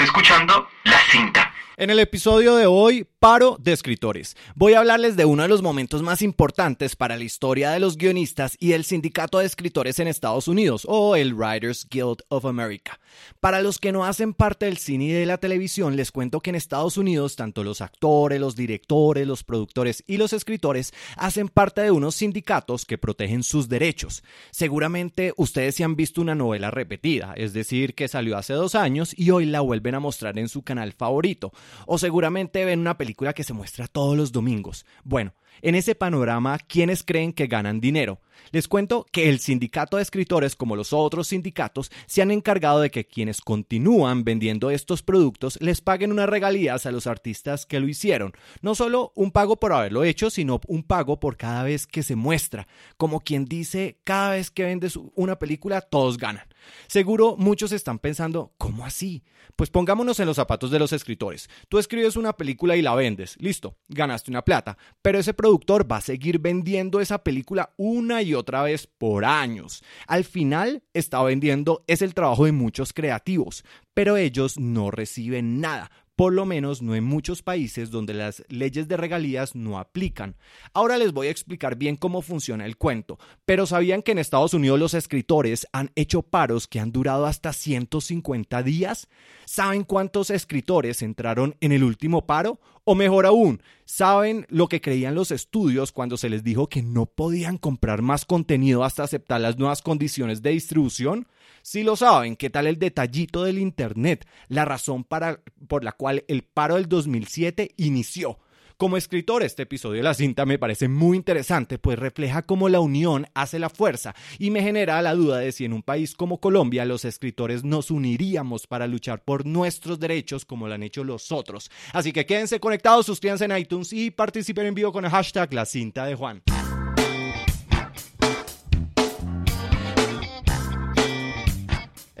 [0.00, 1.52] Escuchando La Cinta.
[1.80, 4.36] En el episodio de hoy, paro de escritores.
[4.54, 7.96] Voy a hablarles de uno de los momentos más importantes para la historia de los
[7.96, 13.00] guionistas y el sindicato de escritores en Estados Unidos, o el Writers Guild of America.
[13.40, 16.50] Para los que no hacen parte del cine y de la televisión, les cuento que
[16.50, 21.80] en Estados Unidos, tanto los actores, los directores, los productores y los escritores hacen parte
[21.80, 24.22] de unos sindicatos que protegen sus derechos.
[24.50, 29.14] Seguramente ustedes se han visto una novela repetida, es decir, que salió hace dos años
[29.16, 31.52] y hoy la vuelven a mostrar en su canal favorito
[31.86, 34.86] o seguramente ven una película que se muestra todos los domingos.
[35.04, 38.20] Bueno, en ese panorama, ¿quiénes creen que ganan dinero?
[38.50, 42.90] Les cuento que el sindicato de escritores, como los otros sindicatos, se han encargado de
[42.90, 47.88] que quienes continúan vendiendo estos productos les paguen unas regalías a los artistas que lo
[47.88, 48.32] hicieron.
[48.62, 52.16] No solo un pago por haberlo hecho, sino un pago por cada vez que se
[52.16, 52.66] muestra.
[52.96, 56.46] Como quien dice, cada vez que vendes una película, todos ganan.
[56.86, 59.22] Seguro muchos están pensando, ¿cómo así?
[59.56, 61.48] Pues pongámonos en los zapatos de los escritores.
[61.68, 65.98] Tú escribes una película y la vendes, listo, ganaste una plata, pero ese productor va
[65.98, 69.82] a seguir vendiendo esa película una y otra vez por años.
[70.06, 73.64] Al final está vendiendo es el trabajo de muchos creativos,
[73.94, 75.90] pero ellos no reciben nada
[76.20, 80.36] por lo menos no en muchos países donde las leyes de regalías no aplican.
[80.74, 84.52] Ahora les voy a explicar bien cómo funciona el cuento, pero ¿sabían que en Estados
[84.52, 89.08] Unidos los escritores han hecho paros que han durado hasta 150 días?
[89.46, 92.60] ¿Saben cuántos escritores entraron en el último paro?
[92.90, 97.06] O mejor aún, ¿saben lo que creían los estudios cuando se les dijo que no
[97.06, 101.28] podían comprar más contenido hasta aceptar las nuevas condiciones de distribución?
[101.62, 104.26] Si lo saben, ¿qué tal el detallito del Internet?
[104.48, 108.40] La razón para, por la cual el paro del 2007 inició.
[108.80, 112.80] Como escritor, este episodio de la cinta me parece muy interesante, pues refleja cómo la
[112.80, 116.40] unión hace la fuerza y me genera la duda de si en un país como
[116.40, 121.30] Colombia los escritores nos uniríamos para luchar por nuestros derechos como lo han hecho los
[121.30, 121.70] otros.
[121.92, 125.66] Así que quédense conectados, suscríbanse en iTunes y participen en vivo con el hashtag la
[125.66, 126.42] cinta de Juan.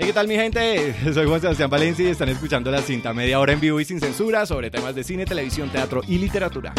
[0.00, 0.94] ¿Qué tal mi gente?
[1.14, 4.00] Soy Juan Sebastián Valencia y están escuchando la cinta media hora en vivo y sin
[4.00, 6.72] censura sobre temas de cine, televisión, teatro y literatura.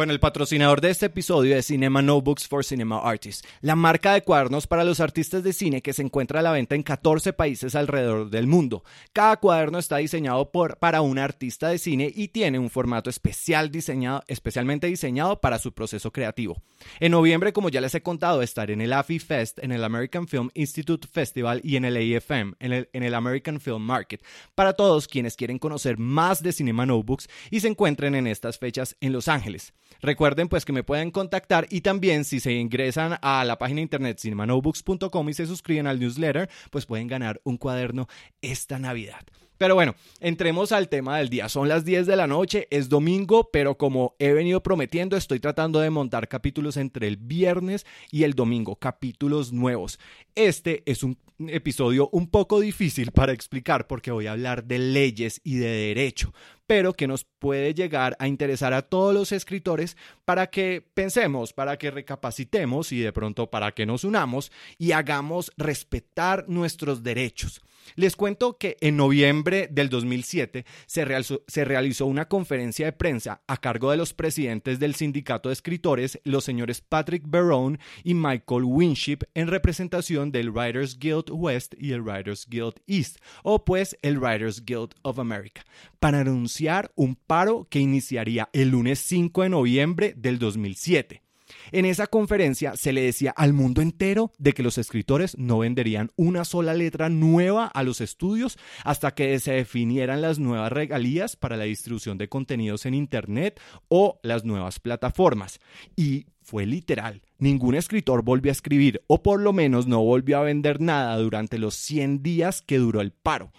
[0.00, 4.22] Bueno, el patrocinador de este episodio es Cinema Notebooks for Cinema Artists, la marca de
[4.22, 7.74] cuadernos para los artistas de cine que se encuentra a la venta en 14 países
[7.74, 8.82] alrededor del mundo.
[9.12, 13.70] Cada cuaderno está diseñado por, para un artista de cine y tiene un formato especial
[13.70, 16.62] diseñado, especialmente diseñado para su proceso creativo.
[16.98, 20.26] En noviembre, como ya les he contado, estaré en el AFI Fest, en el American
[20.26, 24.24] Film Institute Festival y en el AFM, en el, en el American Film Market,
[24.54, 28.96] para todos quienes quieren conocer más de Cinema Notebooks y se encuentren en estas fechas
[29.02, 29.74] en Los Ángeles.
[30.00, 34.18] Recuerden pues que me pueden contactar y también si se ingresan a la página internet
[34.18, 38.08] cinemanobooks.com y se suscriben al newsletter, pues pueden ganar un cuaderno
[38.40, 39.20] esta Navidad.
[39.60, 41.50] Pero bueno, entremos al tema del día.
[41.50, 45.80] Son las 10 de la noche, es domingo, pero como he venido prometiendo, estoy tratando
[45.80, 50.00] de montar capítulos entre el viernes y el domingo, capítulos nuevos.
[50.34, 51.18] Este es un
[51.48, 56.34] episodio un poco difícil para explicar porque voy a hablar de leyes y de derecho,
[56.66, 61.78] pero que nos puede llegar a interesar a todos los escritores para que pensemos, para
[61.78, 67.62] que recapacitemos y de pronto para que nos unamos y hagamos respetar nuestros derechos.
[67.96, 73.42] Les cuento que en noviembre del 2007 se realizó, se realizó, una conferencia de prensa
[73.46, 78.64] a cargo de los presidentes del sindicato de escritores, los señores Patrick Barone y Michael
[78.64, 84.18] Winship, en representación del Writers Guild West y el Writers Guild East, o pues el
[84.18, 85.64] Writers Guild of America,
[85.98, 91.22] para anunciar un paro que iniciaría el lunes 5 de noviembre del 2007.
[91.72, 96.10] En esa conferencia se le decía al mundo entero de que los escritores no venderían
[96.16, 101.56] una sola letra nueva a los estudios hasta que se definieran las nuevas regalías para
[101.56, 105.60] la distribución de contenidos en Internet o las nuevas plataformas.
[105.96, 107.22] Y fue literal.
[107.38, 111.58] Ningún escritor volvió a escribir o por lo menos no volvió a vender nada durante
[111.58, 113.52] los 100 días que duró el paro.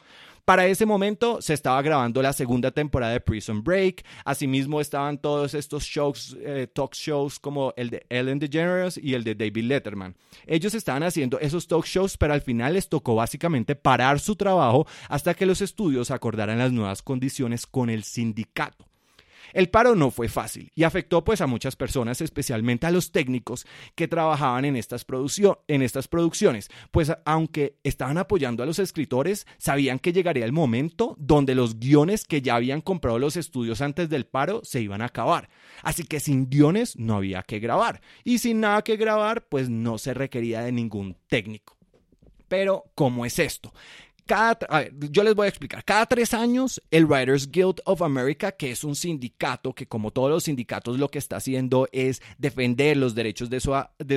[0.46, 4.04] Para ese momento se estaba grabando la segunda temporada de Prison Break.
[4.26, 9.24] Asimismo estaban todos estos shows, eh, talk shows como el de Ellen DeGeneres y el
[9.24, 10.16] de David Letterman.
[10.46, 14.88] Ellos estaban haciendo esos talk shows, pero al final les tocó básicamente parar su trabajo
[15.10, 18.91] hasta que los estudios acordaran las nuevas condiciones con el sindicato.
[19.54, 23.66] El paro no fue fácil y afectó pues a muchas personas, especialmente a los técnicos
[23.96, 25.06] que trabajaban en estas,
[25.68, 31.16] en estas producciones, pues aunque estaban apoyando a los escritores, sabían que llegaría el momento
[31.20, 35.06] donde los guiones que ya habían comprado los estudios antes del paro se iban a
[35.06, 35.50] acabar.
[35.84, 39.98] Así que sin guiones no había que grabar y sin nada que grabar pues no
[39.98, 41.78] se requería de ningún técnico.
[42.48, 43.74] Pero, ¿cómo es esto?
[45.12, 45.84] Yo les voy a explicar.
[45.84, 50.30] Cada tres años, el Writers Guild of America, que es un sindicato que como todos
[50.30, 53.60] los sindicatos lo que está haciendo es defender los derechos de,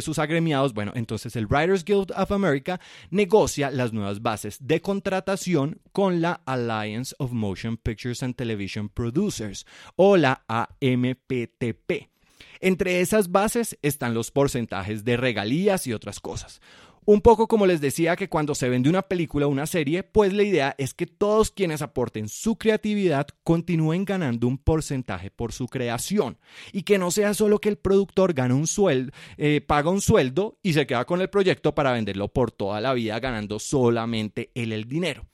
[0.02, 2.80] sus agremiados, bueno, entonces el Writers Guild of America
[3.10, 9.66] negocia las nuevas bases de contratación con la Alliance of Motion Pictures and Television Producers
[9.96, 12.08] o la AMPTP.
[12.60, 16.60] Entre esas bases están los porcentajes de regalías y otras cosas.
[17.06, 20.32] Un poco como les decía que cuando se vende una película o una serie, pues
[20.32, 25.66] la idea es que todos quienes aporten su creatividad continúen ganando un porcentaje por su
[25.66, 26.38] creación
[26.72, 30.58] y que no sea solo que el productor gana un sueldo, eh, paga un sueldo
[30.62, 34.72] y se queda con el proyecto para venderlo por toda la vida ganando solamente él
[34.72, 35.26] el dinero.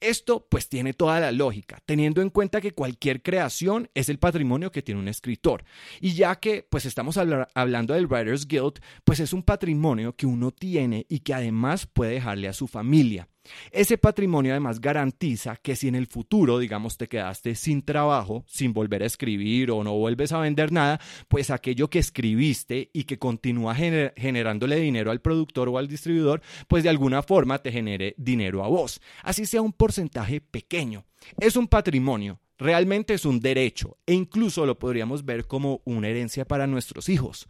[0.00, 4.72] Esto pues tiene toda la lógica, teniendo en cuenta que cualquier creación es el patrimonio
[4.72, 5.64] que tiene un escritor.
[6.00, 10.50] Y ya que pues estamos hablando del Writers Guild, pues es un patrimonio que uno
[10.50, 13.28] tiene y que además puede dejarle a su familia.
[13.70, 18.72] Ese patrimonio además garantiza que si en el futuro, digamos, te quedaste sin trabajo, sin
[18.72, 23.18] volver a escribir o no vuelves a vender nada, pues aquello que escribiste y que
[23.18, 28.64] continúa generándole dinero al productor o al distribuidor, pues de alguna forma te genere dinero
[28.64, 29.00] a vos.
[29.22, 31.04] Así sea un porcentaje pequeño.
[31.38, 36.44] Es un patrimonio, realmente es un derecho e incluso lo podríamos ver como una herencia
[36.44, 37.48] para nuestros hijos.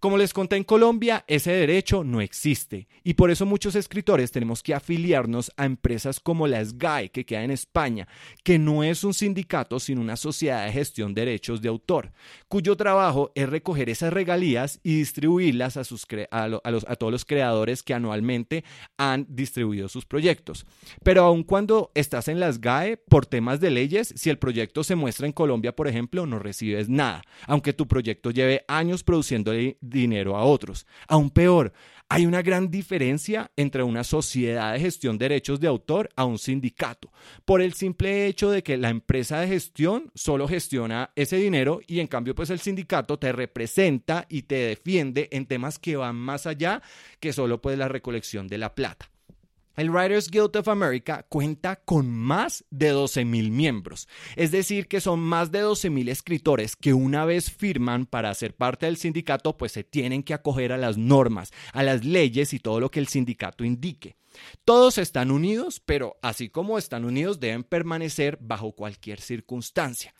[0.00, 4.62] Como les conté en Colombia, ese derecho no existe y por eso muchos escritores tenemos
[4.62, 8.06] que afiliarnos a empresas como la SGAE, que queda en España,
[8.44, 12.12] que no es un sindicato sino una sociedad de gestión de derechos de autor,
[12.46, 15.82] cuyo trabajo es recoger esas regalías y distribuirlas a,
[16.96, 18.62] todos los creadores que anualmente
[18.98, 20.64] han distribuido sus proyectos.
[21.02, 24.94] Pero aun cuando estás en la SGAE, por temas de leyes, si el proyecto se
[24.94, 29.50] muestra en Colombia, por ejemplo, no recibes nada, aunque tu proyecto lleve años produciendo
[29.88, 30.86] dinero a otros.
[31.06, 31.72] Aún peor,
[32.10, 36.38] hay una gran diferencia entre una sociedad de gestión de derechos de autor a un
[36.38, 37.12] sindicato,
[37.44, 42.00] por el simple hecho de que la empresa de gestión solo gestiona ese dinero y
[42.00, 46.46] en cambio pues el sindicato te representa y te defiende en temas que van más
[46.46, 46.80] allá
[47.20, 49.10] que solo pues la recolección de la plata.
[49.78, 55.20] El Writers Guild of America cuenta con más de 12.000 miembros, es decir, que son
[55.20, 59.84] más de 12.000 escritores que una vez firman para ser parte del sindicato, pues se
[59.84, 63.62] tienen que acoger a las normas, a las leyes y todo lo que el sindicato
[63.62, 64.16] indique.
[64.64, 70.12] Todos están unidos, pero así como están unidos deben permanecer bajo cualquier circunstancia.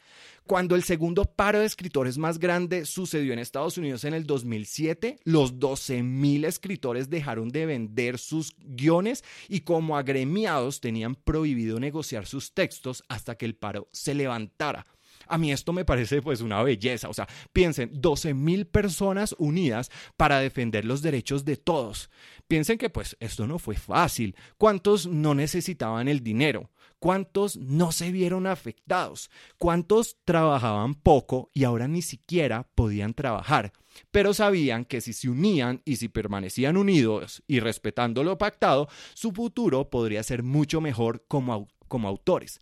[0.48, 5.18] Cuando el segundo paro de escritores más grande sucedió en Estados Unidos en el 2007,
[5.24, 12.54] los 12.000 escritores dejaron de vender sus guiones y como agremiados tenían prohibido negociar sus
[12.54, 14.86] textos hasta que el paro se levantara.
[15.26, 17.10] A mí esto me parece pues una belleza.
[17.10, 22.08] O sea, piensen, 12 mil personas unidas para defender los derechos de todos.
[22.46, 24.34] Piensen que pues esto no fue fácil.
[24.56, 26.70] ¿Cuántos no necesitaban el dinero?
[26.98, 29.30] ¿Cuántos no se vieron afectados?
[29.56, 33.72] ¿Cuántos trabajaban poco y ahora ni siquiera podían trabajar?
[34.10, 39.32] Pero sabían que si se unían y si permanecían unidos y respetando lo pactado, su
[39.32, 42.58] futuro podría ser mucho mejor como, como autores.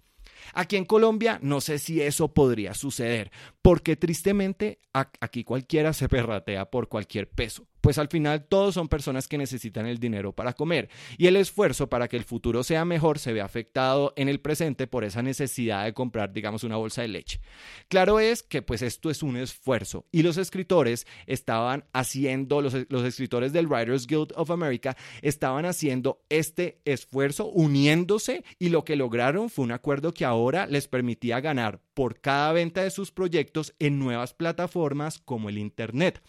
[0.53, 3.31] Aquí en Colombia no sé si eso podría suceder,
[3.63, 9.29] porque tristemente aquí cualquiera se perratea por cualquier peso pues al final todos son personas
[9.29, 10.89] que necesitan el dinero para comer
[11.19, 14.89] y el esfuerzo para que el futuro sea mejor se ve afectado en el presente
[14.89, 17.39] por esa necesidad de comprar, digamos, una bolsa de leche.
[17.87, 23.05] Claro es que pues esto es un esfuerzo y los escritores estaban haciendo, los, los
[23.05, 29.49] escritores del Writers Guild of America estaban haciendo este esfuerzo uniéndose y lo que lograron
[29.49, 33.99] fue un acuerdo que ahora les permitía ganar por cada venta de sus proyectos en
[33.99, 36.23] nuevas plataformas como el Internet.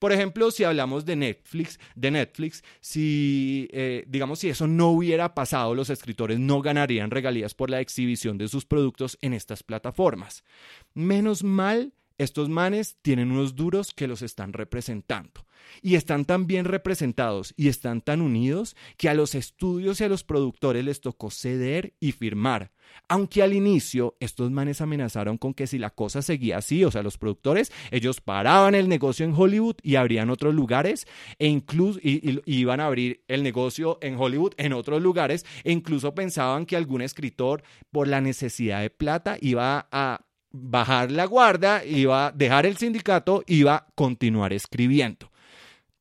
[0.00, 5.32] Por ejemplo, si hablamos de Netflix, de Netflix, si eh, digamos si eso no hubiera
[5.32, 10.42] pasado, los escritores no ganarían regalías por la exhibición de sus productos en estas plataformas.
[10.92, 15.46] Menos mal estos manes tienen unos duros que los están representando.
[15.80, 20.08] Y están tan bien representados y están tan unidos que a los estudios y a
[20.08, 22.72] los productores les tocó ceder y firmar.
[23.08, 27.02] Aunque al inicio estos manes amenazaron con que si la cosa seguía así, o sea,
[27.02, 31.06] los productores, ellos paraban el negocio en Hollywood y abrían otros lugares
[31.38, 36.66] e incluso iban a abrir el negocio en Hollywood en otros lugares e incluso pensaban
[36.66, 42.32] que algún escritor por la necesidad de plata iba a bajar la guardia, iba a
[42.32, 45.30] dejar el sindicato, iba a continuar escribiendo.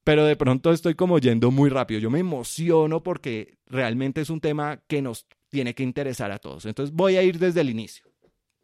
[0.03, 1.99] Pero de pronto estoy como yendo muy rápido.
[1.99, 6.65] Yo me emociono porque realmente es un tema que nos tiene que interesar a todos.
[6.65, 8.11] Entonces voy a ir desde el inicio.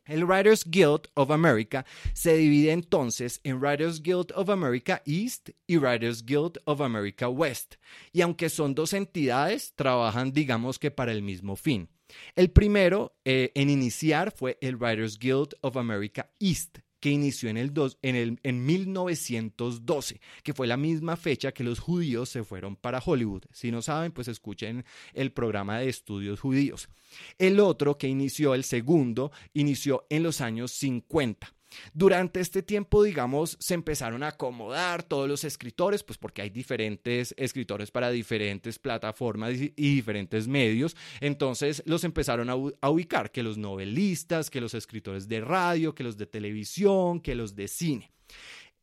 [0.05, 5.77] El Writers Guild of America se divide entonces en Writers Guild of America East y
[5.77, 7.75] Writers Guild of America West.
[8.13, 11.89] Y aunque son dos entidades, trabajan digamos que para el mismo fin.
[12.35, 17.57] El primero eh, en iniciar fue el Writers Guild of America East, que inició en,
[17.57, 17.71] el
[18.01, 23.01] en, el, en 1912, que fue la misma fecha que los judíos se fueron para
[23.03, 23.43] Hollywood.
[23.51, 24.83] Si no saben, pues escuchen
[25.13, 26.89] el programa de estudios judíos.
[27.37, 31.56] El otro que inició, el segundo, inició en los años 50.
[31.93, 37.33] Durante este tiempo, digamos, se empezaron a acomodar todos los escritores, pues porque hay diferentes
[37.37, 40.95] escritores para diferentes plataformas y, diferentes medios.
[41.19, 46.17] Entonces los empezaron a, ubicar, que los novelistas, que los escritores de radio, que los
[46.17, 48.11] de televisión, que los de cine.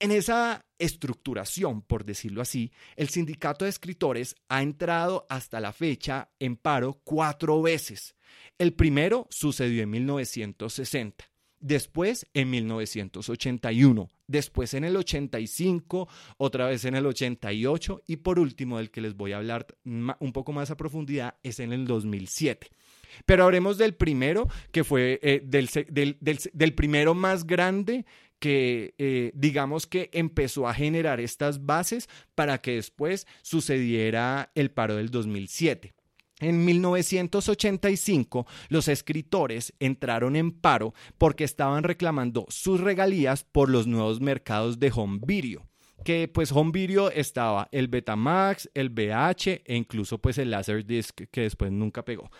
[0.00, 6.30] En esa estructuración, por decirlo así, el sindicato de escritores ha entrado hasta la fecha
[6.40, 8.16] en paro cuatro veces.
[8.58, 11.33] El primero sucedió en 1960
[11.64, 18.76] después en 1981, después en el 85, otra vez en el 88 y por último
[18.76, 22.68] del que les voy a hablar un poco más a profundidad es en el 2007.
[23.24, 28.04] Pero hablemos del primero, que fue eh, del, primero más grande
[28.38, 34.96] que eh, digamos que empezó a generar estas bases para que después sucediera el paro
[34.96, 35.93] del 2007.
[36.40, 44.20] En 1985, los escritores entraron en paro porque estaban reclamando sus regalías por los nuevos
[44.20, 45.68] mercados de home video
[46.04, 51.40] que pues home video estaba el Betamax, el VH e incluso pues el Laserdisc que
[51.40, 52.30] después nunca pegó.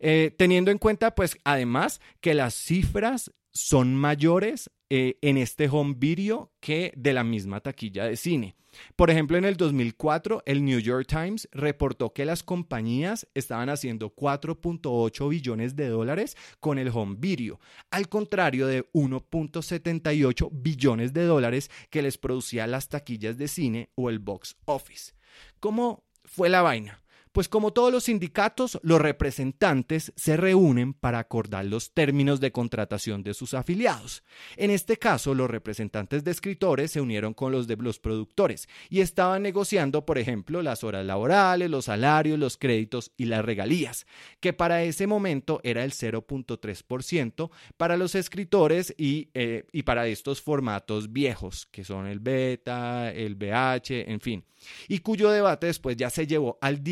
[0.00, 5.94] Eh, teniendo en cuenta pues además que las cifras son mayores eh, en este home
[5.96, 8.56] video que de la misma taquilla de cine.
[8.94, 14.14] Por ejemplo, en el 2004, el New York Times reportó que las compañías estaban haciendo
[14.14, 17.58] 4.8 billones de dólares con el home video,
[17.90, 24.10] al contrario de 1.78 billones de dólares que les producía las taquillas de cine o
[24.10, 25.14] el box office.
[25.58, 27.01] ¿Cómo fue la vaina?
[27.32, 33.22] Pues como todos los sindicatos, los representantes se reúnen para acordar los términos de contratación
[33.22, 34.22] de sus afiliados.
[34.56, 39.00] En este caso, los representantes de escritores se unieron con los de los productores y
[39.00, 44.06] estaban negociando, por ejemplo, las horas laborales, los salarios, los créditos y las regalías,
[44.40, 50.42] que para ese momento era el 0.3% para los escritores y, eh, y para estos
[50.42, 54.44] formatos viejos, que son el beta, el BH, en fin
[54.88, 56.82] y cuyo debate después ya se llevó al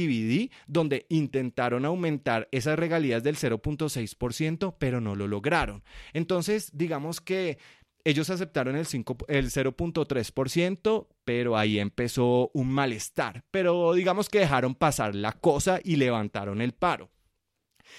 [0.66, 5.82] Donde intentaron aumentar esas regalías del 0.6%, pero no lo lograron.
[6.12, 7.58] Entonces, digamos que
[8.04, 8.86] ellos aceptaron el,
[9.28, 13.44] el 0.3%, pero ahí empezó un malestar.
[13.50, 17.10] Pero digamos que dejaron pasar la cosa y levantaron el paro.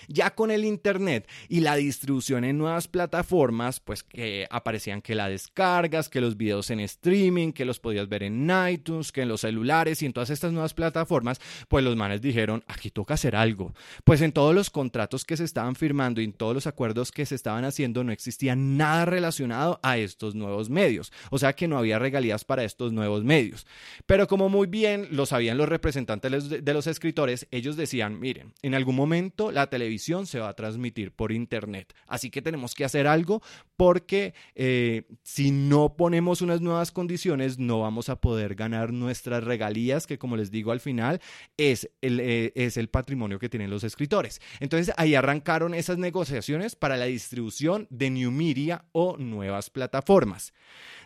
[0.07, 5.29] Ya con el Internet y la distribución en nuevas plataformas, pues que aparecían que la
[5.29, 9.41] descargas, que los videos en streaming, que los podías ver en iTunes, que en los
[9.41, 13.73] celulares y en todas estas nuevas plataformas, pues los manes dijeron, aquí toca hacer algo.
[14.03, 17.25] Pues en todos los contratos que se estaban firmando y en todos los acuerdos que
[17.25, 21.11] se estaban haciendo no existía nada relacionado a estos nuevos medios.
[21.29, 23.65] O sea que no había regalías para estos nuevos medios.
[24.05, 28.75] Pero como muy bien lo sabían los representantes de los escritores, ellos decían, miren, en
[28.75, 31.95] algún momento la televisión televisión se va a transmitir por internet.
[32.05, 33.41] Así que tenemos que hacer algo
[33.75, 40.05] porque eh, si no ponemos unas nuevas condiciones no vamos a poder ganar nuestras regalías,
[40.05, 41.19] que como les digo al final
[41.57, 44.39] es el, eh, es el patrimonio que tienen los escritores.
[44.59, 50.53] Entonces ahí arrancaron esas negociaciones para la distribución de New Media o nuevas plataformas.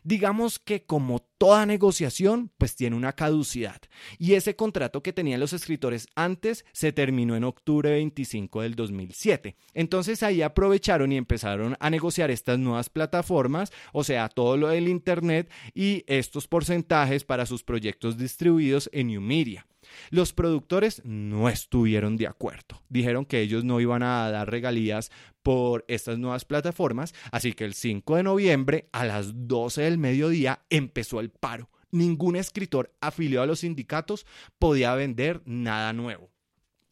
[0.04, 3.82] Digamos que como toda negociación, pues tiene una caducidad.
[4.18, 9.56] Y ese contrato que tenían los escritores antes se terminó en octubre 25 del 2007.
[9.74, 14.88] Entonces ahí aprovecharon y empezaron a negociar estas nuevas plataformas, o sea, todo lo del
[14.88, 19.68] Internet y estos porcentajes para sus proyectos distribuidos en New Media.
[20.10, 22.82] Los productores no estuvieron de acuerdo.
[22.90, 25.12] Dijeron que ellos no iban a dar regalías
[25.44, 30.66] por estas nuevas plataformas, así que el 5 de noviembre a las 12 del mediodía
[30.70, 31.70] empezó el paro.
[31.92, 34.26] Ningún escritor afiliado a los sindicatos
[34.60, 36.30] podía vender nada nuevo.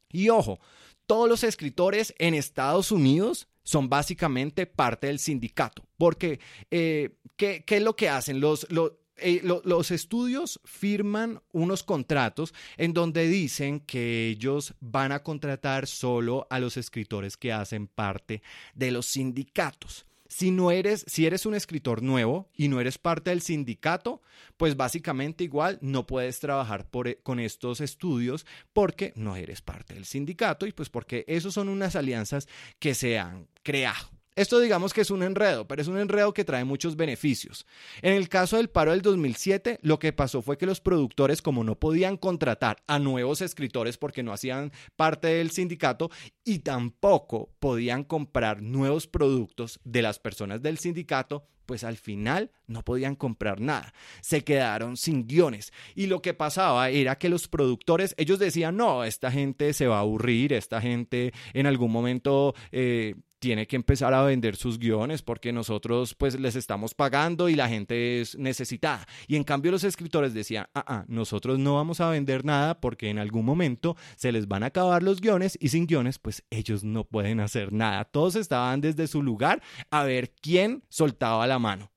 [0.10, 0.60] Y ojo,
[1.08, 7.82] todos los escritores en Estados Unidos son básicamente parte del sindicato, porque eh, ¿qué, es
[7.82, 8.40] lo que hacen?
[8.40, 15.22] Los, los, eh, los estudios firman unos contratos en donde dicen que ellos van a
[15.22, 18.42] contratar solo a los escritores que hacen parte
[18.74, 20.06] de los sindicatos.
[20.28, 24.24] Si no eres, si eres un escritor nuevo y no eres parte del sindicato,
[24.58, 30.06] pues básicamente igual no puedes trabajar e, con estos estudios porque no eres parte del
[30.06, 32.48] sindicato y pues porque esos son unas alianzas
[32.80, 34.10] que se han creado.
[34.36, 37.66] Esto digamos que es un enredo, pero es un enredo que trae muchos beneficios.
[38.02, 41.64] En el caso del paro del 2007, lo que pasó fue que los productores, como
[41.64, 46.10] no podían contratar a nuevos escritores porque no hacían parte del sindicato
[46.44, 52.84] y tampoco podían comprar nuevos productos de las personas del sindicato, pues al final no
[52.84, 53.94] podían comprar nada.
[54.22, 55.72] Se quedaron sin guiones.
[55.96, 59.98] Y lo que pasaba era que los productores, ellos decían, no, esta gente se va
[59.98, 65.22] a aburrir, esta gente en algún momento eh, tiene que empezar a vender sus guiones
[65.22, 69.06] porque nosotros pues les estamos pagando y la gente es necesitada.
[69.28, 73.10] Y en cambio los escritores decían, ah, ah, nosotros no vamos a vender nada porque
[73.10, 76.86] en algún momento se les van a acabar los guiones y sin guiones pues ellos
[76.86, 78.06] no pueden hacer nada.
[78.06, 81.92] Todos estaban desde su lugar a ver quién soltaba la mano.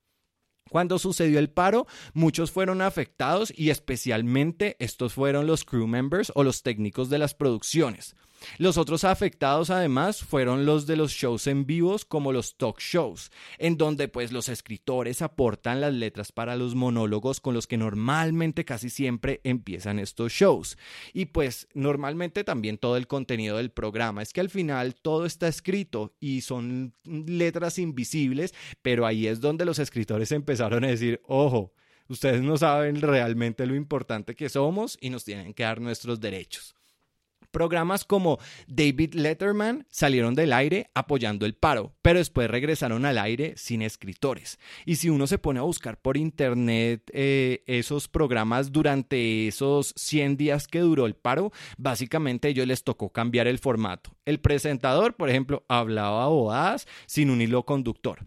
[0.69, 6.43] Cuando sucedió el paro, muchos fueron afectados y especialmente estos fueron los crew members o
[6.43, 8.17] los técnicos de las producciones.
[8.59, 13.31] Los otros afectados además fueron los de los shows en vivos como los talk shows,
[13.59, 18.65] en donde pues los escritores aportan las letras para los monólogos con los que normalmente
[18.65, 20.79] casi siempre empiezan estos shows.
[21.13, 25.49] Y pues normalmente también todo el contenido del programa es que al final todo está
[25.49, 31.73] escrito y son letras invisibles, pero ahí es donde los escritores empezaron a decir, ojo,
[32.09, 36.76] ustedes no saben realmente lo importante que somos y nos tienen que dar nuestros derechos.
[37.57, 43.55] Programas como David Letterman salieron del aire apoyando el paro, pero después regresaron al aire
[43.57, 44.59] sin escritores.
[44.85, 50.37] Y si uno se pone a buscar por internet eh, esos programas durante esos 100
[50.37, 54.11] días que duró el paro, básicamente a ellos les tocó cambiar el formato.
[54.27, 58.27] El presentador, por ejemplo, hablaba bobadas sin un hilo conductor.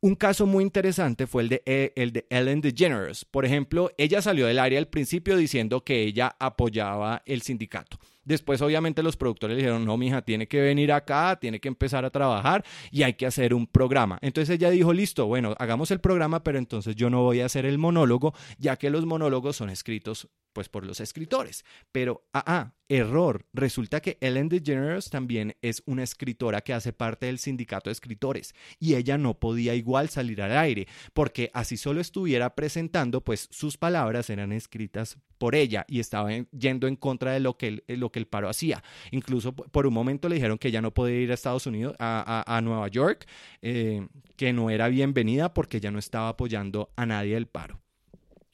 [0.00, 3.26] Un caso muy interesante fue el de, eh, el de Ellen DeGeneres.
[3.26, 7.98] Por ejemplo, ella salió del área al principio diciendo que ella apoyaba el sindicato.
[8.30, 12.04] Después, obviamente, los productores le dijeron, no, mija, tiene que venir acá, tiene que empezar
[12.04, 14.20] a trabajar y hay que hacer un programa.
[14.22, 17.66] Entonces ella dijo, listo, bueno, hagamos el programa, pero entonces yo no voy a hacer
[17.66, 21.64] el monólogo, ya que los monólogos son escritos pues por los escritores.
[21.90, 23.46] Pero, ah, ah, error.
[23.52, 28.54] Resulta que Ellen DeGeneres también es una escritora que hace parte del sindicato de escritores
[28.78, 33.78] y ella no podía igual salir al aire porque así solo estuviera presentando, pues sus
[33.78, 38.10] palabras eran escritas por ella y estaba yendo en contra de lo que el, lo
[38.10, 38.82] que el paro hacía.
[39.12, 42.60] Incluso por un momento le dijeron que ella no podía ir a Estados Unidos, a,
[42.62, 43.26] Nueva York,
[43.62, 47.80] eh, que no era bienvenida porque ella no estaba apoyando a nadie del paro.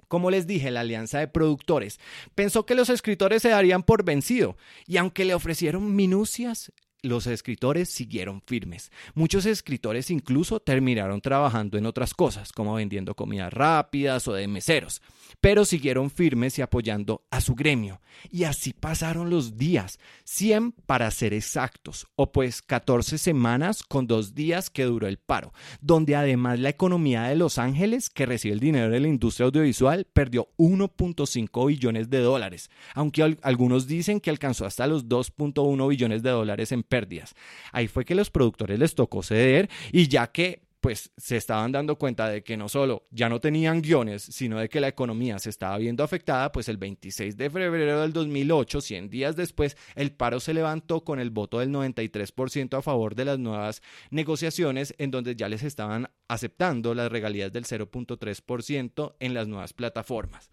[0.09, 1.99] Como les dije, la alianza de productores
[2.35, 7.89] pensó que los escritores se darían por vencido y aunque le ofrecieron minucias, los escritores
[7.89, 8.91] siguieron firmes.
[9.15, 15.03] Muchos escritores incluso terminaron trabajando en otras cosas, como vendiendo comidas rápidas o de meseros,
[15.41, 18.01] pero siguieron firmes y apoyando a su gremio.
[18.31, 24.35] Y así pasaron los días, 100 para ser exactos, o pues 14 semanas con dos
[24.35, 28.61] días que duró el paro, donde además la economía de Los Ángeles, que recibe el
[28.61, 34.67] dinero de la industria audiovisual, perdió 1.5 billones de dólares, aunque algunos dicen que alcanzó
[34.67, 37.35] hasta los 2.1 billones de dólares en pérdidas.
[37.73, 41.97] Ahí fue que los productores les tocó ceder y ya que pues se estaban dando
[41.97, 45.51] cuenta de que no solo ya no tenían guiones, sino de que la economía se
[45.51, 50.41] estaba viendo afectada, pues el 26 de febrero del 2008, 100 días después, el paro
[50.41, 55.37] se levantó con el voto del 93% a favor de las nuevas negociaciones, en donde
[55.37, 60.51] ya les estaban aceptando las regalías del 0.3% en las nuevas plataformas.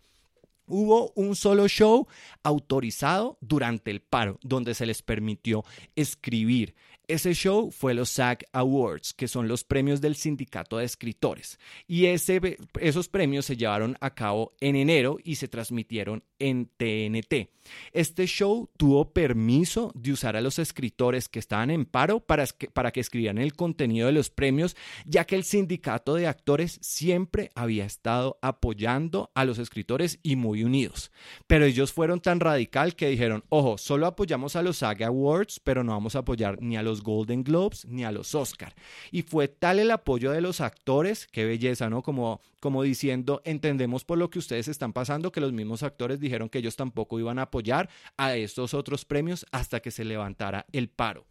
[0.66, 2.08] Hubo un solo show
[2.42, 6.74] autorizado durante el paro, donde se les permitió escribir.
[7.14, 11.60] Ese show fue los SAG Awards, que son los premios del sindicato de escritores.
[11.86, 17.52] Y ese, esos premios se llevaron a cabo en enero y se transmitieron en TNT.
[17.92, 22.68] Este show tuvo permiso de usar a los escritores que estaban en paro para que,
[22.68, 27.52] para que escribieran el contenido de los premios, ya que el sindicato de actores siempre
[27.54, 31.12] había estado apoyando a los escritores y muy unidos.
[31.46, 35.84] Pero ellos fueron tan radical que dijeron, ojo, solo apoyamos a los SAG Awards, pero
[35.84, 38.74] no vamos a apoyar ni a los Golden Globes ni a los Oscar.
[39.12, 42.02] Y fue tal el apoyo de los actores, qué belleza, ¿no?
[42.02, 46.50] Como, como diciendo, entendemos por lo que ustedes están pasando, que los mismos actores dijeron
[46.50, 50.90] que ellos tampoco iban a apoyar a estos otros premios hasta que se levantara el
[50.90, 51.26] paro.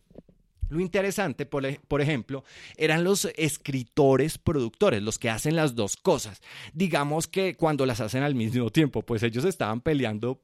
[0.72, 2.44] Lo interesante, por, ejemplo,
[2.78, 6.40] eran los escritores productores, los que hacen las dos cosas.
[6.72, 10.40] Digamos que cuando las hacen al mismo tiempo, pues ellos estaban peleando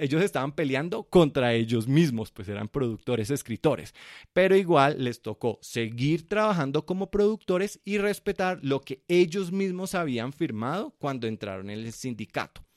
[0.00, 3.92] ellos estaban peleando contra ellos mismos, pues eran productores, escritores.
[4.32, 10.32] Pero igual les tocó seguir trabajando como productores y respetar lo que ellos mismos habían
[10.32, 12.69] firmado cuando entraron en el sindicato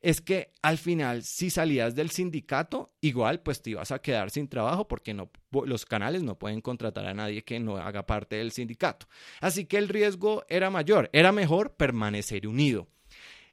[0.00, 4.48] es que al final, si salías del sindicato, igual pues te ibas a quedar sin
[4.48, 5.30] trabajo porque no,
[5.64, 9.06] los canales no pueden contratar a nadie que no haga parte del sindicato.
[9.40, 12.88] Así que el riesgo era mayor, era mejor permanecer unido.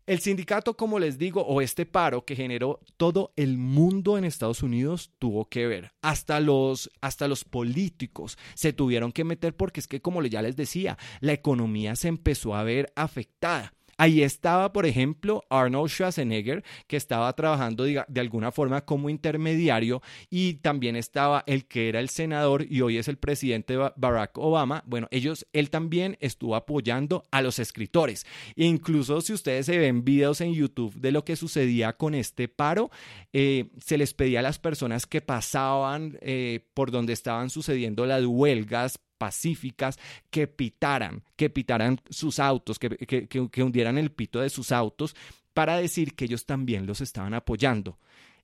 [0.08, 4.62] El sindicato, como les digo, o este paro que generó todo el mundo en Estados
[4.62, 5.94] Unidos tuvo que ver.
[6.04, 10.56] Hasta los, hasta los políticos se tuvieron que meter porque es que, como ya les
[10.56, 13.74] decía, la economía se empezó a ver afectada.
[13.98, 20.56] Ahí estaba, por ejemplo, Arnold Schwarzenegger, que estaba trabajando de alguna forma como intermediario, y
[20.56, 24.84] también estaba el que era el senador y hoy es el presidente Barack Obama.
[24.86, 28.26] Bueno, ellos, él también estuvo apoyando a los escritores.
[28.56, 32.92] Incluso si ustedes se ven videos en YouTube de lo que sucedía con este paro,
[33.32, 38.26] eh, se les pedía a las personas que pasaban eh, por donde estaban sucediendo las
[38.26, 39.98] huelgas pacíficas
[40.30, 45.16] que pitaran, que pitaran sus autos, que, que, hundieran el pito de sus autos
[45.54, 47.98] para decir que ellos también los estaban apoyando.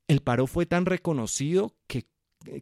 [0.07, 2.05] El paro fue tan reconocido que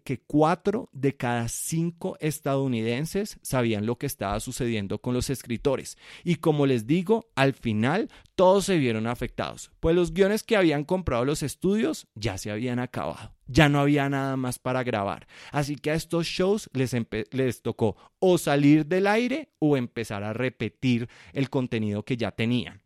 [0.04, 5.98] que cuatro de cada cinco estadounidenses sabían lo que estaba sucediendo con los escritores.
[6.24, 10.84] Y como les digo, al final todos se vieron afectados, pues los guiones que habían
[10.84, 13.34] comprado los estudios ya se habían acabado.
[13.48, 15.28] Ya no había nada más para grabar.
[15.52, 16.96] Así que a estos shows les,
[17.32, 22.84] les tocó o salir del aire o empezar a repetir el contenido que ya tenían.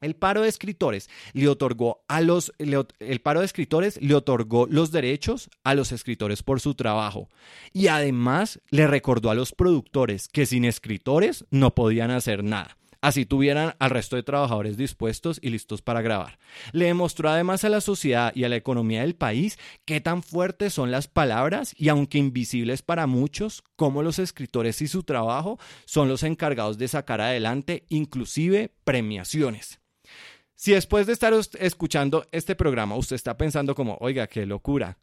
[0.00, 4.92] El paro de escritores le otorgó a los el paro de escritores le otorgó los
[4.92, 7.28] derechos a los escritores por su trabajo
[7.72, 12.78] y además le recordó a los productores que sin escritores no podían hacer nada.
[13.00, 16.38] Así tuvieran al resto de trabajadores dispuestos y listos para grabar.
[16.72, 20.74] Le demostró además a la sociedad y a la economía del país qué tan fuertes
[20.74, 26.08] son las palabras y aunque invisibles para muchos, cómo los escritores y su trabajo son
[26.08, 29.80] los encargados de sacar adelante inclusive premiaciones.
[30.60, 34.98] Si después de estar escuchando este programa usted está pensando como, oiga, qué locura,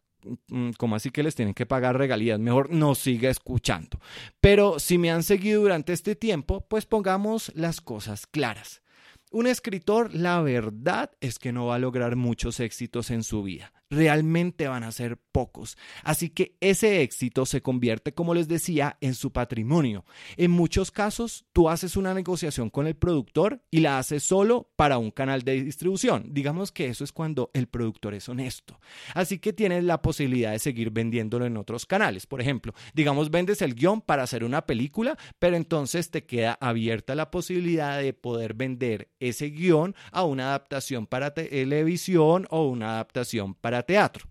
[0.48, 2.38] mm, como así que les tienen que pagar regalías?
[2.38, 3.98] Mejor no siga escuchando.
[4.42, 8.82] Pero si me han seguido durante este tiempo, pues pongamos las cosas claras.
[9.30, 13.72] Un escritor, la verdad es que no va a lograr muchos éxitos en su vida
[13.90, 15.76] realmente van a ser pocos.
[16.02, 20.04] Así que ese éxito se convierte, como les decía, en su patrimonio.
[20.36, 24.98] En muchos casos, tú haces una negociación con el productor y la haces solo para
[24.98, 26.32] un canal de distribución.
[26.32, 28.80] Digamos que eso es cuando el productor es honesto.
[29.14, 32.26] Así que tienes la posibilidad de seguir vendiéndolo en otros canales.
[32.26, 37.14] Por ejemplo, digamos, vendes el guion para hacer una película, pero entonces te queda abierta
[37.14, 43.54] la posibilidad de poder vender ese guion a una adaptación para televisión o una adaptación
[43.54, 44.26] para teatro.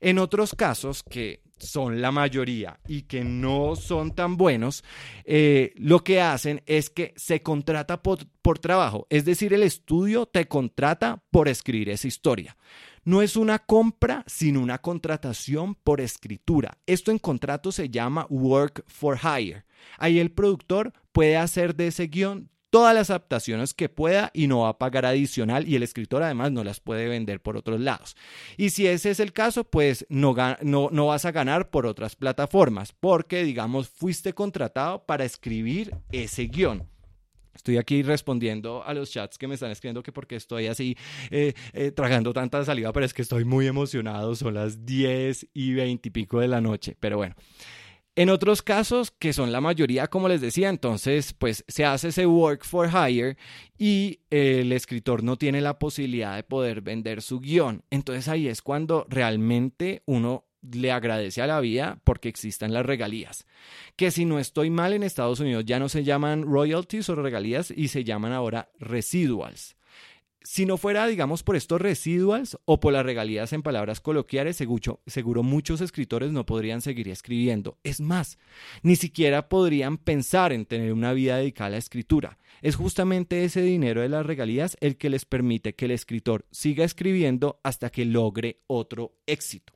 [0.00, 4.82] En otros casos, que son la mayoría y que no son tan buenos,
[5.24, 10.26] eh, lo que hacen es que se contrata por, por trabajo, es decir, el estudio
[10.26, 12.56] te contrata por escribir esa historia.
[13.04, 16.78] No es una compra, sino una contratación por escritura.
[16.86, 19.64] Esto en contrato se llama work for hire.
[19.98, 24.60] Ahí el productor puede hacer de ese guion todas las adaptaciones que pueda y no
[24.60, 28.16] va a pagar adicional y el escritor además no las puede vender por otros lados.
[28.56, 32.16] Y si ese es el caso, pues no, no, no vas a ganar por otras
[32.16, 36.88] plataformas porque, digamos, fuiste contratado para escribir ese guion.
[37.54, 40.96] Estoy aquí respondiendo a los chats que me están escribiendo que porque estoy así
[41.30, 44.34] eh, eh, tragando tanta saliva, pero es que estoy muy emocionado.
[44.34, 46.96] Son las 10 y 20 y pico de la noche.
[46.98, 47.34] Pero bueno,
[48.14, 52.26] en otros casos, que son la mayoría, como les decía, entonces, pues se hace ese
[52.26, 53.36] work for hire
[53.78, 57.84] y el escritor no tiene la posibilidad de poder vender su guion.
[57.90, 63.46] Entonces ahí es cuando realmente uno le agradece a la vida porque existan las regalías.
[63.96, 67.72] Que si no estoy mal en Estados Unidos ya no se llaman royalties o regalías
[67.74, 69.76] y se llaman ahora residuals
[70.44, 75.00] si no fuera, digamos, por estos residuals o por las regalías en palabras coloquiales, seguro,
[75.06, 77.78] seguro, muchos escritores no podrían seguir escribiendo.
[77.82, 78.38] Es más,
[78.82, 82.38] ni siquiera podrían pensar en tener una vida dedicada a la escritura.
[82.60, 86.84] Es justamente ese dinero de las regalías el que les permite que el escritor siga
[86.84, 89.72] escribiendo hasta que logre otro éxito.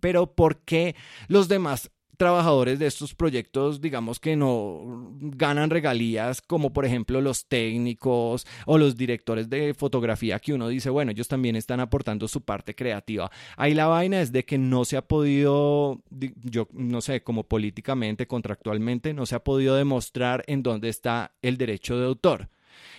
[0.00, 0.96] Pero ¿por qué
[1.28, 7.46] los demás trabajadores de estos proyectos, digamos que no ganan regalías, como por ejemplo los
[7.46, 12.42] técnicos o los directores de fotografía, que uno dice, bueno, ellos también están aportando su
[12.42, 13.30] parte creativa.
[13.56, 18.26] Ahí la vaina es de que no se ha podido, yo no sé, como políticamente,
[18.26, 22.50] contractualmente, no se ha podido demostrar en dónde está el derecho de autor.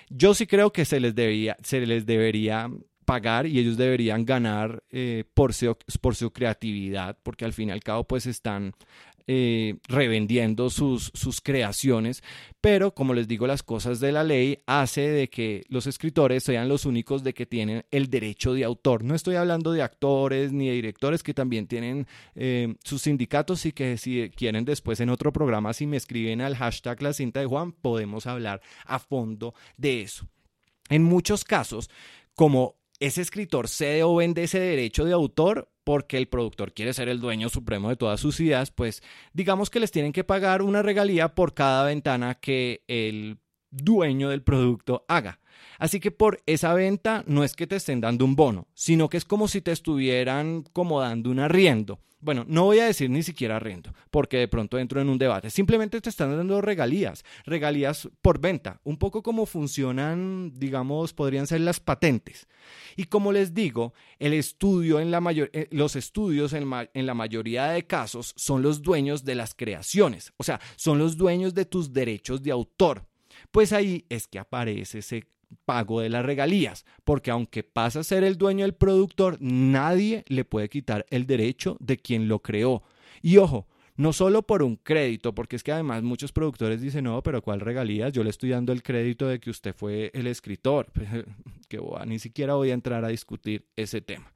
[0.09, 2.71] Yo sí creo que se les, debía, se les debería
[3.11, 7.71] pagar y ellos deberían ganar eh, por, su, por su creatividad, porque al fin y
[7.73, 8.73] al cabo pues están
[9.27, 12.23] eh, revendiendo sus, sus creaciones,
[12.59, 16.69] pero como les digo, las cosas de la ley hace de que los escritores sean
[16.69, 19.03] los únicos de que tienen el derecho de autor.
[19.03, 23.71] No estoy hablando de actores ni de directores que también tienen eh, sus sindicatos y
[23.71, 27.45] que si quieren después en otro programa, si me escriben al hashtag la cinta de
[27.45, 30.27] Juan, podemos hablar a fondo de eso.
[30.89, 31.89] En muchos casos,
[32.35, 37.09] como ese escritor cede o vende ese derecho de autor porque el productor quiere ser
[37.09, 39.01] el dueño supremo de todas sus ideas, pues
[39.33, 43.39] digamos que les tienen que pagar una regalía por cada ventana que el
[43.71, 45.40] dueño del producto haga.
[45.79, 49.17] Así que por esa venta no es que te estén dando un bono, sino que
[49.17, 51.99] es como si te estuvieran como dando un arriendo.
[52.23, 55.49] Bueno, no voy a decir ni siquiera arriendo, porque de pronto entro en un debate.
[55.49, 61.61] Simplemente te están dando regalías, regalías por venta, un poco como funcionan, digamos, podrían ser
[61.61, 62.47] las patentes.
[62.95, 67.15] Y como les digo, el estudio en la mayor, eh, los estudios en, en la
[67.15, 71.65] mayoría de casos son los dueños de las creaciones, o sea, son los dueños de
[71.65, 73.07] tus derechos de autor.
[73.49, 75.27] Pues ahí es que aparece ese
[75.65, 80.45] pago de las regalías, porque aunque pasa a ser el dueño del productor, nadie le
[80.45, 82.83] puede quitar el derecho de quien lo creó.
[83.21, 87.21] Y ojo, no solo por un crédito, porque es que además muchos productores dicen, no,
[87.21, 88.13] pero ¿cuál regalías?
[88.13, 90.87] Yo le estoy dando el crédito de que usted fue el escritor.
[91.67, 94.33] que ni siquiera voy a entrar a discutir ese tema.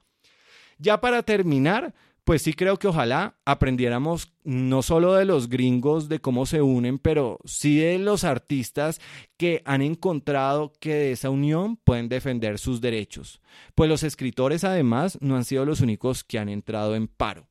[0.77, 1.93] Ya para terminar,
[2.25, 6.97] pues sí creo que ojalá aprendiéramos no solo de los gringos de cómo se unen,
[6.97, 8.99] pero sí de los artistas
[9.37, 13.41] que han encontrado que de esa unión pueden defender sus derechos.
[13.75, 17.47] Pues los escritores además no han sido los únicos que han entrado en paro.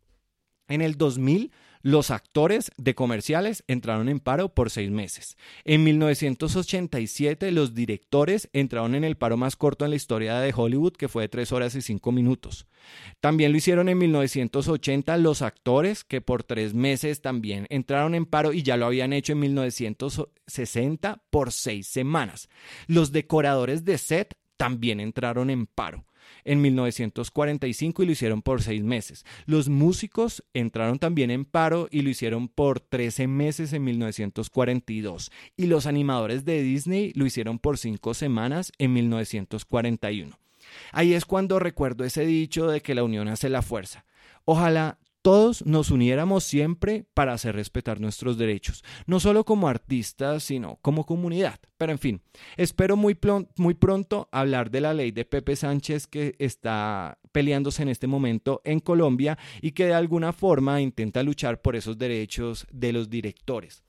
[0.67, 1.53] En el 2000
[1.85, 5.37] los actores de comerciales entraron en paro por seis meses.
[5.65, 10.95] En 1987 los directores entraron en el paro más corto en la historia de Hollywood,
[10.95, 12.67] que fue de tres horas y cinco minutos.
[13.21, 18.55] También lo hicieron en 1980 los actores, que por tres meses también entraron en paro
[18.55, 22.49] y ya lo habían hecho en 1960 por seis semanas.
[22.87, 26.07] Los decoradores de set también entraron en paro
[26.45, 29.25] en 1945 y lo hicieron por seis meses.
[29.47, 35.31] Los músicos entraron también en paro y lo hicieron por 13 meses en 1942.
[35.57, 40.39] Y los animadores de Disney lo hicieron por cinco semanas en 1941.
[40.93, 44.05] Ahí es cuando recuerdo ese dicho de que la unión hace la fuerza.
[44.45, 50.79] Ojalá todos nos uniéramos siempre para hacer respetar nuestros derechos, no solo como artistas, sino
[50.83, 51.59] como comunidad.
[51.79, 52.23] Pero en fin,
[52.59, 53.19] espero muy,
[53.57, 58.61] muy pronto hablar de la ley de Pepe Sánchez que está peleándose en este momento
[58.65, 63.83] en Colombia y que de alguna forma intenta luchar por esos derechos de los directores.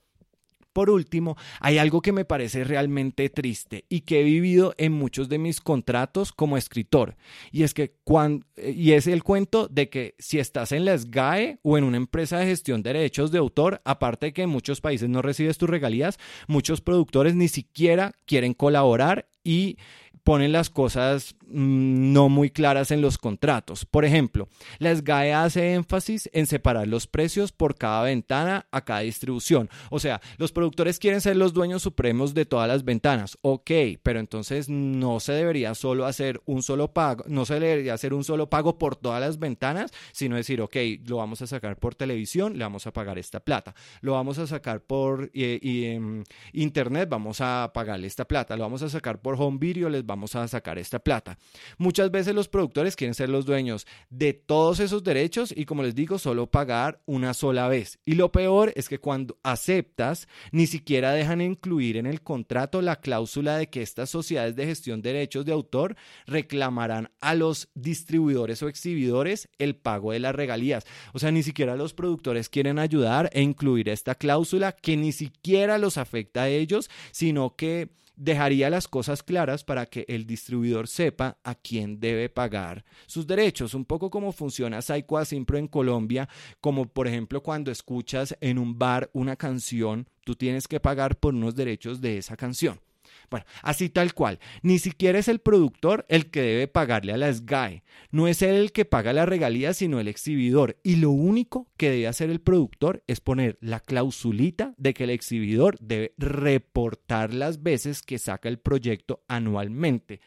[0.76, 5.30] Por último, hay algo que me parece realmente triste y que he vivido en muchos
[5.30, 7.16] de mis contratos como escritor,
[7.50, 11.60] y es que cuando, y es el cuento de que si estás en la SGAE
[11.62, 14.82] o en una empresa de gestión de derechos de autor, aparte de que en muchos
[14.82, 19.78] países no recibes tus regalías, muchos productores ni siquiera quieren colaborar y
[20.26, 23.84] ponen las cosas mm, no muy claras en los contratos.
[23.84, 24.48] Por ejemplo,
[24.80, 29.70] la SGAE hace énfasis en separar los precios por cada ventana a cada distribución.
[29.88, 33.38] O sea, los productores quieren ser los dueños supremos de todas las ventanas.
[33.42, 33.70] Ok,
[34.02, 38.24] pero entonces no se debería solo hacer un solo pago, no se debería hacer un
[38.24, 42.58] solo pago por todas las ventanas, sino decir, ok, lo vamos a sacar por televisión,
[42.58, 43.76] le vamos a pagar esta plata.
[44.00, 48.56] Lo vamos a sacar por eh, internet, vamos a pagarle esta plata.
[48.56, 51.38] Lo vamos a sacar por home video, les vamos a sacar esta plata.
[51.78, 55.94] Muchas veces los productores quieren ser los dueños de todos esos derechos y como les
[55.94, 57.98] digo, solo pagar una sola vez.
[58.04, 62.96] Y lo peor es que cuando aceptas, ni siquiera dejan incluir en el contrato la
[62.96, 65.96] cláusula de que estas sociedades de gestión de derechos de autor
[66.26, 70.84] reclamarán a los distribuidores o exhibidores el pago de las regalías.
[71.12, 75.78] O sea, ni siquiera los productores quieren ayudar e incluir esta cláusula que ni siquiera
[75.78, 81.38] los afecta a ellos, sino que dejaría las cosas claras para que el distribuidor sepa
[81.44, 83.74] a quién debe pagar sus derechos.
[83.74, 86.28] Un poco como funciona Psycho Asimpro en Colombia,
[86.60, 91.34] como por ejemplo cuando escuchas en un bar una canción, tú tienes que pagar por
[91.34, 92.80] unos derechos de esa canción.
[93.30, 94.38] Bueno, así tal cual.
[94.62, 97.82] Ni siquiera es el productor el que debe pagarle a la SGAE.
[98.10, 100.78] No es él el que paga la regalía, sino el exhibidor.
[100.82, 105.10] Y lo único que debe hacer el productor es poner la clausulita de que el
[105.10, 110.20] exhibidor debe reportar las veces que saca el proyecto anualmente.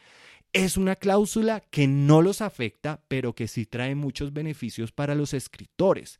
[0.52, 5.32] Es una cláusula que no los afecta, pero que sí trae muchos beneficios para los
[5.32, 6.18] escritores.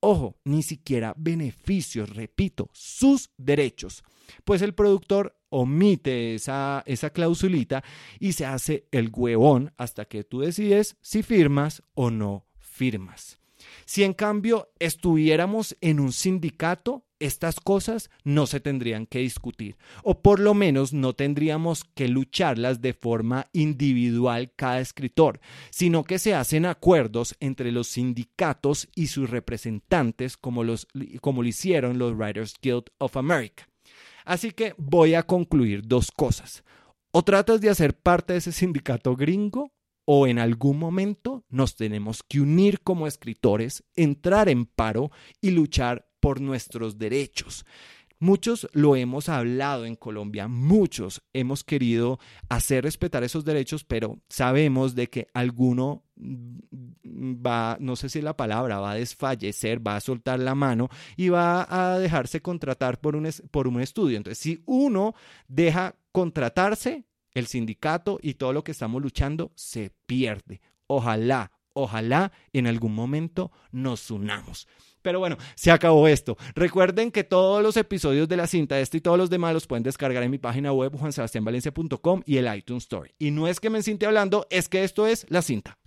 [0.00, 4.02] Ojo, ni siquiera beneficios, repito, sus derechos.
[4.44, 7.84] Pues el productor omite esa, esa clausulita
[8.18, 13.38] y se hace el huevón hasta que tú decides si firmas o no firmas.
[13.84, 20.22] Si en cambio estuviéramos en un sindicato, estas cosas no se tendrían que discutir, o
[20.22, 26.34] por lo menos no tendríamos que lucharlas de forma individual cada escritor, sino que se
[26.34, 30.88] hacen acuerdos entre los sindicatos y sus representantes, como, los,
[31.20, 33.69] como lo hicieron los Writers Guild of America.
[34.24, 36.62] Así que voy a concluir dos cosas.
[37.12, 39.72] O tratas de hacer parte de ese sindicato gringo
[40.04, 46.08] o en algún momento nos tenemos que unir como escritores, entrar en paro y luchar
[46.20, 47.64] por nuestros derechos.
[48.22, 52.18] Muchos lo hemos hablado en Colombia, muchos hemos querido
[52.50, 58.78] hacer respetar esos derechos, pero sabemos de que alguno va, no sé si la palabra,
[58.78, 63.26] va a desfallecer, va a soltar la mano y va a dejarse contratar por un,
[63.50, 64.18] por un estudio.
[64.18, 65.14] Entonces, si uno
[65.48, 70.60] deja contratarse, el sindicato y todo lo que estamos luchando se pierde.
[70.86, 74.66] Ojalá, ojalá en algún momento nos unamos.
[75.02, 76.36] Pero bueno, se acabó esto.
[76.54, 79.82] Recuerden que todos los episodios de la cinta, este y todos los demás, los pueden
[79.82, 83.14] descargar en mi página web juansebastianvalencia.com y el iTunes Store.
[83.18, 85.78] Y no es que me siente hablando, es que esto es La Cinta.